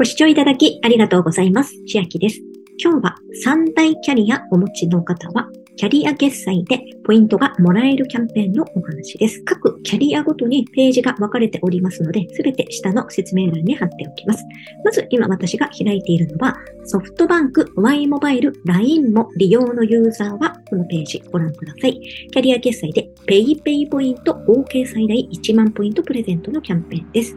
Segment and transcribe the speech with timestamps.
[0.00, 1.74] ご視聴いただきありがとうございます。
[1.86, 2.40] 千秋です。
[2.82, 9.42] 今日は3大キャリアお持ちの方は、キャリア決済でポイントがもらえるキャンペーンのお話です。
[9.44, 14.42] 各キャリアごとにページが分かれておりますので、すべて下の説明欄に貼っておきます。
[14.86, 16.56] まず今私が開いているのは、
[16.86, 22.00] ソフトバンク Y モバイル LINE も利用のユーザーはこのページご覧ください。
[22.00, 27.36] キャリア決済で PayPay ポイント合計最大1万ポイントプレゼントのキャンペーンです。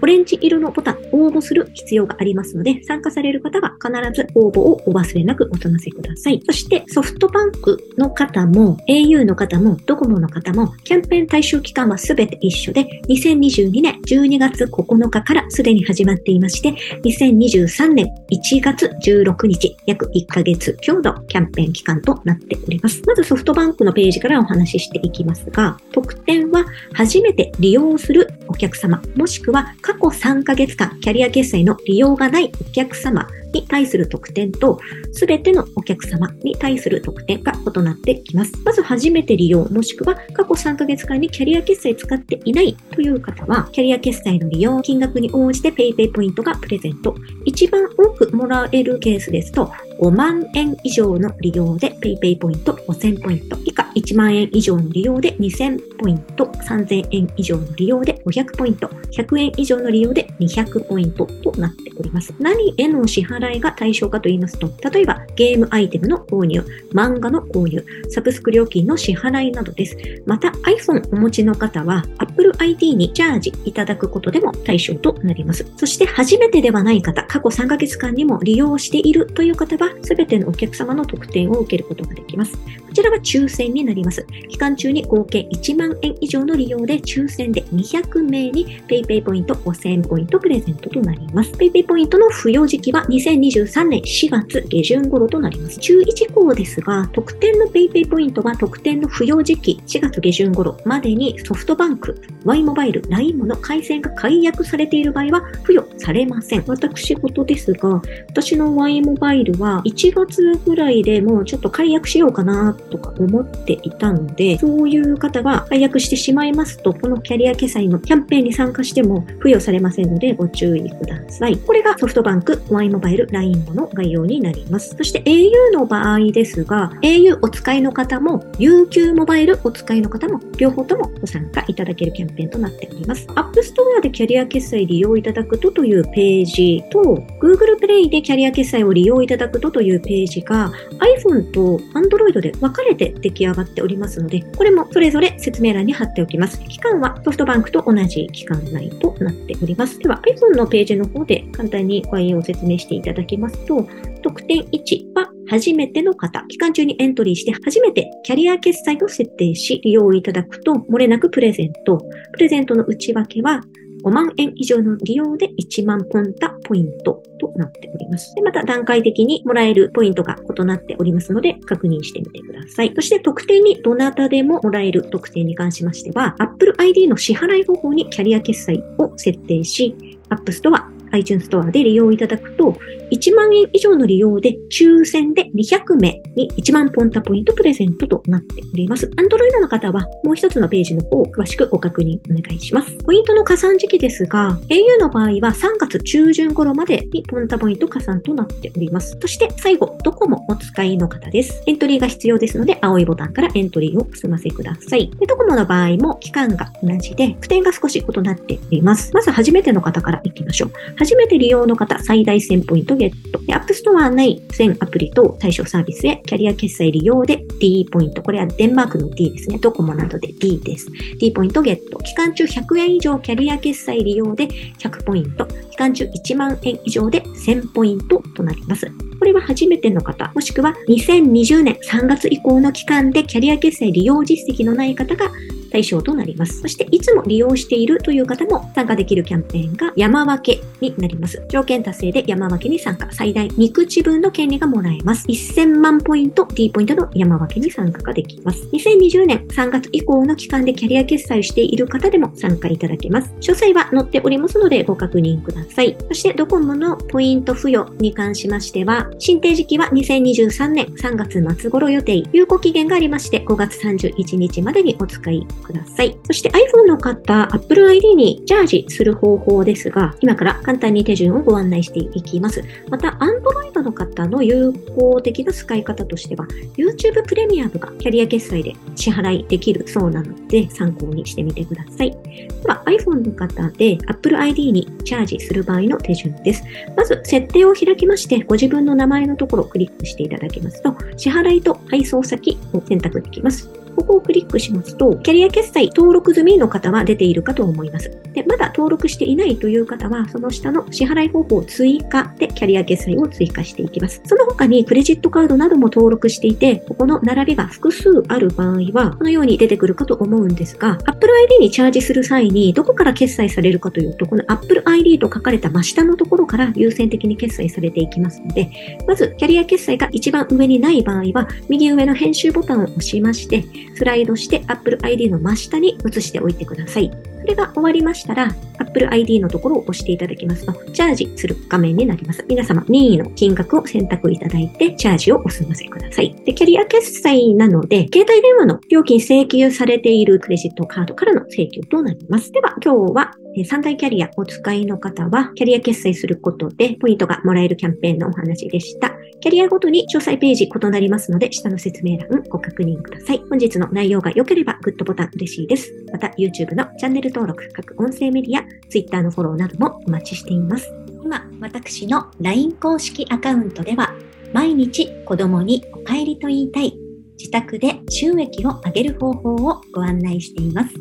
[0.00, 6.42] オレンジ色のボタン、応募する必要がありますので、参加される方は必ず応募をお忘れなくお済ませください。
[6.44, 22.71] そしてソフトバンクの方も、au の方も、ドコモの方も、キャンペーン対象期間はすべて一緒で、2022年12月9日からすでに始まっていまして、2023年1月16日、約1ヶ月強度キャンペーン期間となっております。
[22.72, 23.02] れます。
[23.06, 34.78] まずソフトバンクのページからお話ししていきますが、特典は初めて利用するお客様、もしくは過去3ヶ月間キャリア決済の利用がないお客様に対する特典と、
[35.12, 38.52] すべてのお客様に対する特典が異なってきます。
[38.62, 47.14] まず初めて利用、もしくは過去3ヶ月間にキャリア決済使っていないという方は、キャリア決済の利用金額に応じて PayPay ポイントがプレゼント。
[47.46, 53.56] 一番多くもらえるケースですと、5万円以上の利用で PayPay ポイント5000ポイント。
[53.94, 56.46] 1万円以上の利用で2000ポイント。
[56.46, 58.88] 3000円以上の利用で500ポイント。
[58.88, 62.34] 100円以上の利用で200ポイントとなっております。
[62.38, 69.96] 何への支払いが対象かと言いますと、例えばゲームアイテムの購入、漫画の購入、サブスク料金の支払いなどです。
[70.26, 75.66] また iPhone お持ちの方は Apple ID にチャージいただくことでも対象となります。
[75.76, 82.52] そして初めてではない方、過去3ヶ月間にも利用しているという方は、すべてのお客様の特典を受けることができます。
[82.52, 82.58] こ
[82.94, 84.26] ちらは抽選にになります。
[84.48, 91.52] 期間中に合計1万円以上の利用で抽選で200名に PayPay ポイント5000ポイントプレゼントとなります。
[91.52, 95.78] PayPay ポイントの付与時期は2023年4月下旬頃となります。
[95.78, 106.64] 注意事項ですが、特典の PayPay ポイントは特典の付与時期4月下旬頃までにソフトバンク、Y モバイル、LINE もの回線が解約されている場合は付与されません。
[106.66, 121.56] 私事ですが、私の Y モバイルは1月ぐらいでもうちょっと解約しようかなとか思っていたので、そういう方が解約してしまいますと、このキャリア決済のキャンペーンに参加しても付与されませんのでご注意ください。
[121.56, 124.94] これがソフトバンク、Y モバイル、LINE の概要になります。
[124.96, 133.26] そして au の場合ですが、au お使いの方も、UQ モバイルお使いの方も、両方ともご参加いただけるキャンペーンとなっております。
[133.28, 137.02] App Store でキャリア決済利用いただくととというページと、
[137.38, 140.72] Google Play でキャリア決済を利用いただくとというページが
[141.18, 146.58] iPhone と Android で分かれて出来上がっておりますので、これもそれぞれ説明欄に貼っておきます。
[146.60, 149.98] 期間はソフトバンクと同じ期間内となっております。
[149.98, 153.86] では iPhone のページの方で簡単に概要を説明していただきますと、
[154.22, 161.98] 特典1は初めての方、期間中にエントリーして初めてキャリア決済を設定し利用いただくと、漏れなくプレゼント。
[162.32, 163.60] プレゼントの内訳は
[164.04, 168.34] 5万円以上の利用で1万ポンタポイントとなっております。
[168.34, 172.92] でまた段階的にもらえるポイントが異なっておりますので確認してみてください。
[172.94, 179.94] そして特典にどなたでももらえる特典に関しましては Apple ID の支払い方法にキャリア決済を設定し
[180.30, 182.76] App Store iTunes Store で利用いただくと、
[183.12, 189.06] 1万円以上の利用で抽選で200名に1万ポンタポイントプレゼントとなっております。
[189.16, 192.96] Android の方はもう一つのページの方を詳しくご確認お願いします。
[193.04, 199.16] ポイントの加算時期ですが、au の場合は3月中旬頃までにポンタポイント加算となっております。
[199.20, 201.62] そして最後、ドコモお使いの方です。
[201.66, 205.10] エントリーが必要ですので、青いボタンからエントリーを済ませください。
[205.18, 209.12] でドコモの場合も期間が同じで、特典が少し異なっております。
[209.12, 210.72] まず初めての方から行きましょう。
[210.96, 213.40] 初めて利用の方、最大1000ポイントゲット。
[213.48, 218.22] App Store 内全アプリと対象サービスへキャリア決済利用で D ポイント。
[218.22, 219.58] これはデンマークの D ですね。
[219.58, 220.86] ドコモなどで D です。
[221.18, 221.98] D ポイントゲット。
[221.98, 225.46] 期間中100円以上キャリア決済利用で100ポイント。
[225.46, 228.86] 期間中1万円以上で1000ポイントとなります。
[229.18, 235.30] これは初めての方、もしくは2020年3月以降の期間でキャリア決済利用実績のない方が
[235.72, 236.60] 対象となります。
[236.60, 241.42] そして、いつも利用しているという方も参加できるキャンペーンが山分けになります。
[241.48, 243.08] 条件達成で山分けに参加。
[243.10, 245.26] 最大2口分の権利がもらえます。
[245.26, 248.68] 1000万ポイント、D ポイントの山分けに参加ができます。
[248.72, 253.32] 2020年3月以降の期間でキャリア決済をしている方でも参加いただけます。
[253.40, 255.96] 詳細は載っておりますのでご確認ください。
[256.08, 266.16] そして、ドコモのポイント付与に関しましては、申請時期は2023年3月末頃予定、有効期限がありまして、5月31日までにお使いください。
[266.24, 272.62] そして iPhone の方、Apple ID にチャージする方法ですが、今から簡単に手順をご案内していきます。
[272.88, 282.10] また、Android の方の有効的な使い方としては、YouTube プレミアムがキャリア決済で支払いできるそうなので、参考にしてみてください。
[282.10, 286.62] では、iPhone の方で Apple ID にチャージする場合の手順です。
[286.96, 293.81] まず、設定を開きまして、ご自分の名前のところをクリックしていただきますと、支払いと配送先を選択できます。
[294.02, 298.10] ここをクリックしますと、キャリア決済登録済みの方は出ているかと思います。
[298.34, 304.20] で、まだ登録していないという方は、その下の支払い方法を追加でキャリア決済を追加していきます。
[304.24, 327.10] その他にクレジットカードなども登録していて、ここの並びが複数ある場合は、このように出てくるかと思うんですが、Apple ID にチャージする際に、どこから決済されるかというと、この Apple ID と書かれた真下のところから優先的に決済されていきますので、まず、キャリア決済が一番上にない場合は、右上の編集ボタンを押しまして、スライドして Apple ID の真下に移しておいてください。
[327.42, 332.44] それが終わりましたら、Apple ID のところを押していただきますと、チャージする画面になります。
[332.48, 336.34] 皆様、任意の金額を選択いただいて、チャージをお済ませください。
[336.44, 342.52] で、キャリア決済なので、携帯電話の料金請求されているクレジットカードからの請求となります。
[342.52, 343.32] では、今日は
[343.66, 349.12] 三大キャリアお使いの方は、キャリア決済することでポイントがもらえるキャンペーンのお話でした。
[349.42, 353.42] キャリアごとに詳細ページ異なりますので、下の説明欄ご確認ください。
[353.50, 355.92] 本日の内容が良ければグッドボタン嬉しいです。
[356.12, 360.94] また、YouTube のチャンネル登録、各音声メディア、Twitter のフォローなどもお待ちしています。
[361.24, 364.14] 今、私の LINE 公式アカウントでは、
[364.52, 366.96] 毎日子供にお帰りと言いたい、
[367.36, 370.94] 自宅で収益を上げる方法をご案内しています。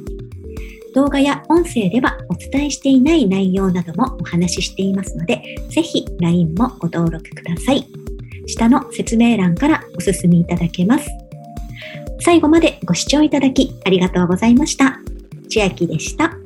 [0.96, 8.01] 動画や音声ではお伝えしていない内容などもお話ししていますので、ぜひ LINE もご登録ください。
[8.52, 11.10] 下の説明欄からお進みいただけます。
[12.20, 15.00] 最後までご視聴いただきありがとうございました。
[15.50, 16.41] 千秋でした。